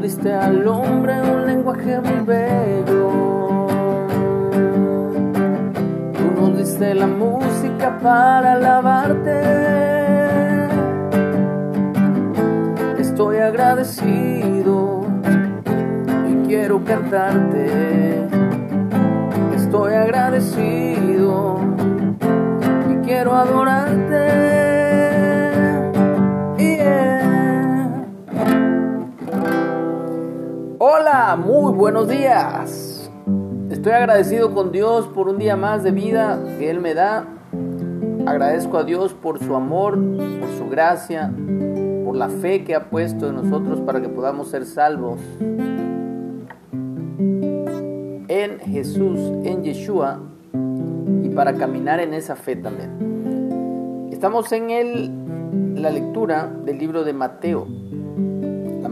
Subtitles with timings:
[0.00, 3.66] Diste al hombre un lenguaje muy bello.
[6.16, 9.42] Tú nos diste la música para alabarte.
[12.98, 15.02] Estoy agradecido
[16.30, 18.26] y quiero cantarte.
[19.54, 21.58] Estoy agradecido
[22.90, 24.59] y quiero adorarte.
[31.92, 33.10] Buenos días.
[33.68, 37.26] Estoy agradecido con Dios por un día más de vida que Él me da.
[38.26, 39.98] Agradezco a Dios por su amor,
[40.38, 41.32] por su gracia,
[42.04, 45.18] por la fe que ha puesto en nosotros para que podamos ser salvos.
[48.28, 50.20] En Jesús, en Yeshua,
[51.24, 54.08] y para caminar en esa fe también.
[54.12, 57.79] Estamos en el, la lectura del libro de Mateo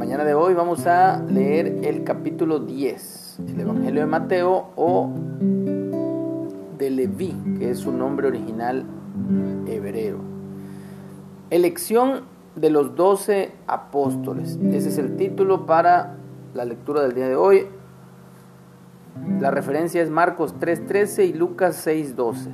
[0.09, 5.11] mañana de hoy vamos a leer el capítulo 10, el Evangelio de Mateo o
[6.79, 8.87] de Leví, que es su nombre original
[9.67, 10.17] hebreo.
[11.51, 12.23] Elección
[12.57, 14.59] de los doce apóstoles.
[14.73, 16.15] Ese es el título para
[16.55, 17.67] la lectura del día de hoy.
[19.41, 22.49] La referencia es Marcos 3:13 y Lucas 6:12.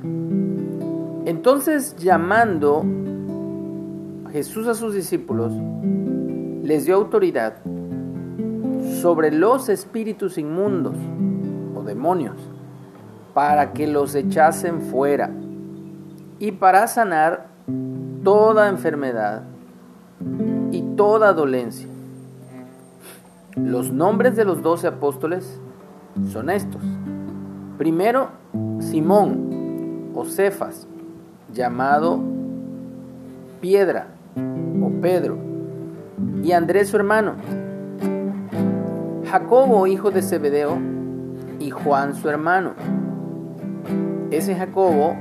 [1.23, 2.83] Entonces, llamando
[4.33, 5.53] Jesús a sus discípulos,
[6.65, 7.57] les dio autoridad
[8.99, 10.95] sobre los espíritus inmundos
[11.75, 12.37] o demonios
[13.35, 15.29] para que los echasen fuera
[16.39, 17.49] y para sanar
[18.23, 19.43] toda enfermedad
[20.71, 21.87] y toda dolencia.
[23.55, 25.61] Los nombres de los doce apóstoles
[26.31, 26.81] son estos.
[27.77, 28.29] Primero,
[28.79, 30.87] Simón o Cefas,
[31.53, 32.19] llamado
[33.61, 34.07] Piedra
[34.81, 35.54] o Pedro
[36.43, 37.33] y Andrés su hermano,
[39.29, 40.77] Jacobo hijo de Zebedeo
[41.59, 42.73] y Juan su hermano.
[44.31, 45.15] Ese Jacobo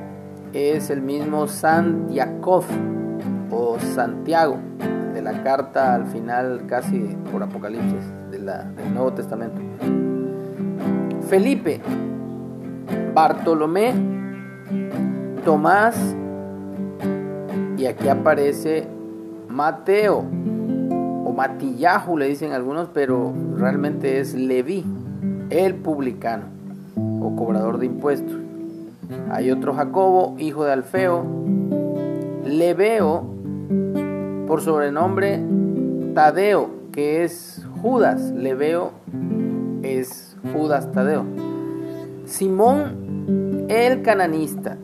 [0.53, 2.65] es el mismo San Jacob
[3.51, 4.59] o Santiago
[5.13, 6.99] de la carta al final casi
[7.31, 8.47] por Apocalipsis del
[8.93, 9.61] Nuevo Testamento.
[11.29, 11.81] Felipe,
[13.15, 13.95] Bartolomé,
[15.45, 15.97] Tomás
[17.77, 18.87] y aquí aparece
[19.49, 20.25] Mateo
[21.35, 24.85] Matillahu le dicen algunos, pero realmente es Leví,
[25.51, 26.45] el publicano
[26.97, 28.37] o cobrador de impuestos.
[29.31, 31.25] Hay otro Jacobo, hijo de Alfeo,
[32.45, 33.25] Leveo,
[34.47, 35.43] por sobrenombre
[36.15, 38.31] Tadeo, que es Judas.
[38.31, 38.93] Leveo
[39.83, 41.25] es Judas Tadeo.
[42.27, 44.77] Simón el cananista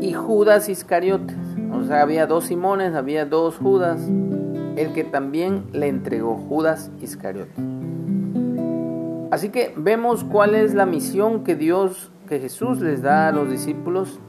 [0.00, 1.36] y Judas Iscariotes.
[1.72, 4.00] O sea, había dos Simones, había dos Judas
[4.78, 7.52] el que también le entregó Judas Iscariote.
[9.30, 13.50] Así que vemos cuál es la misión que Dios, que Jesús les da a los
[13.50, 14.20] discípulos,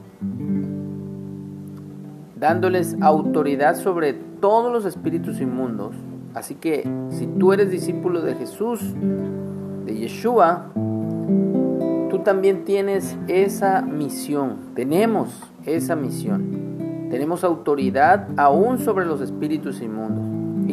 [2.36, 5.94] dándoles autoridad sobre todos los espíritus inmundos.
[6.34, 8.80] Así que si tú eres discípulo de Jesús,
[9.84, 10.66] de Yeshua,
[12.10, 14.56] tú también tienes esa misión.
[14.74, 17.08] Tenemos esa misión.
[17.10, 20.29] Tenemos autoridad aún sobre los espíritus inmundos.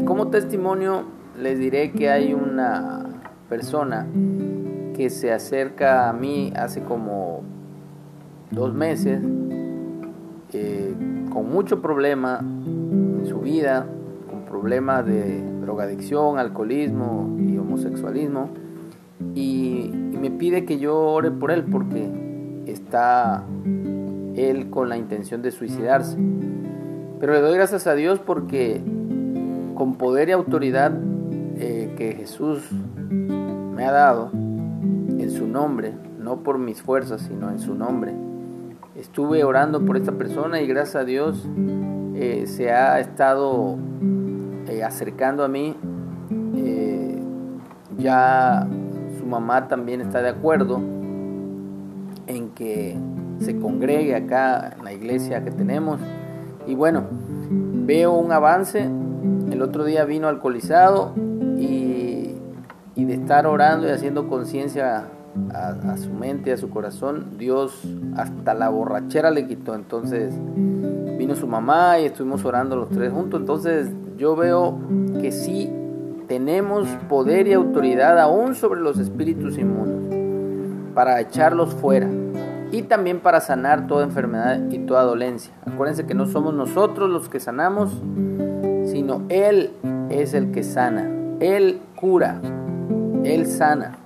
[0.07, 1.03] Como testimonio
[1.37, 3.07] les diré que hay una
[3.49, 4.07] persona
[4.95, 7.41] que se acerca a mí hace como
[8.49, 9.21] dos meses
[10.53, 10.95] eh,
[11.29, 13.85] con mucho problema en su vida,
[14.31, 18.51] con problemas de drogadicción, alcoholismo y homosexualismo,
[19.35, 23.43] y me pide que yo ore por él porque está
[24.35, 26.17] él con la intención de suicidarse.
[27.19, 28.81] Pero le doy gracias a Dios porque
[29.77, 30.91] con poder y autoridad
[31.59, 37.59] eh, que Jesús me ha dado en su nombre, no por mis fuerzas, sino en
[37.59, 38.11] su nombre.
[38.95, 41.47] Estuve orando por esta persona y gracias a Dios
[42.15, 43.77] eh, se ha estado
[44.67, 45.75] eh, acercando a mí.
[47.99, 48.67] ya
[49.17, 50.79] su mamá también está de acuerdo
[52.27, 52.95] en que
[53.39, 55.99] se congregue acá en la iglesia que tenemos.
[56.65, 57.05] Y bueno,
[57.49, 58.87] veo un avance
[59.57, 61.13] el otro día vino alcoholizado
[61.57, 62.35] y,
[62.95, 65.05] de estar orando y haciendo conciencia
[65.53, 67.81] a, su mente, a su corazón, Dios
[68.17, 69.75] hasta la borrachera le quitó.
[69.75, 70.33] Entonces
[71.17, 73.39] vino su mamá y estuvimos orando los tres juntos.
[73.39, 74.77] Entonces yo veo
[75.21, 75.71] que sí
[76.27, 80.13] tenemos poder y autoridad aún sobre los espíritus inmundos
[80.93, 82.09] para echarlos fuera
[82.71, 85.53] y también para sanar toda enfermedad y toda dolencia.
[85.65, 88.01] Acuérdense que no somos nosotros los que sanamos,
[89.07, 89.71] sino Él
[90.09, 91.09] es el que sana.
[91.39, 92.41] Él cura,
[93.23, 93.97] Él sana.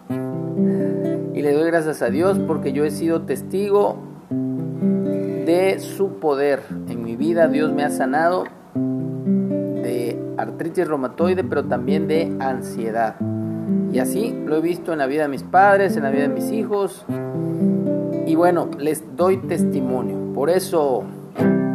[1.33, 3.97] Y le doy gracias a Dios porque yo he sido testigo
[4.29, 6.59] de su poder.
[6.87, 8.43] En mi vida Dios me ha sanado
[8.75, 13.15] de artritis reumatoide, pero también de ansiedad.
[13.91, 16.29] Y así lo he visto en la vida de mis padres, en la vida de
[16.29, 17.07] mis hijos.
[18.27, 20.31] Y bueno, les doy testimonio.
[20.35, 21.05] Por eso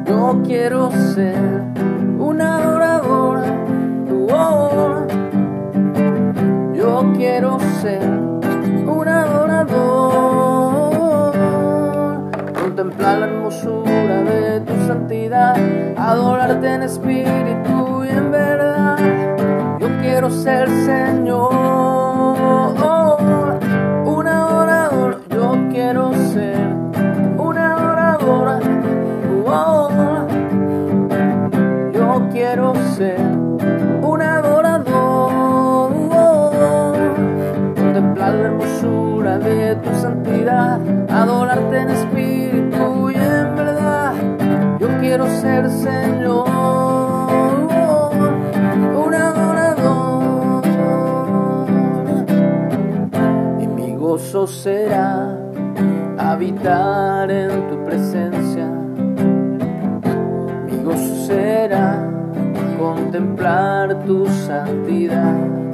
[0.06, 1.95] yo quiero ser
[2.26, 3.44] una adoradora.
[4.32, 5.06] Oh,
[6.74, 10.12] yo quiero ser un adorador.
[12.60, 15.54] Contemplar la hermosura de tu santidad.
[15.96, 18.98] Adorarte en espíritu y en verdad.
[19.78, 21.76] Yo quiero ser Señor.
[25.76, 26.12] quiero
[39.38, 40.80] de tu santidad,
[41.10, 44.14] adorarte en espíritu y en verdad.
[44.80, 46.48] Yo quiero ser Señor,
[49.06, 50.64] un adorador,
[53.60, 55.36] y mi gozo será
[56.18, 58.66] habitar en tu presencia.
[60.66, 62.08] Mi gozo será
[62.78, 65.65] contemplar tu santidad.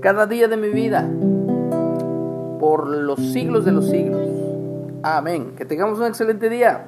[0.00, 1.08] Cada día de mi vida
[2.60, 4.28] por los siglos de los siglos.
[5.02, 5.54] Amén.
[5.56, 6.86] Que tengamos un excelente día.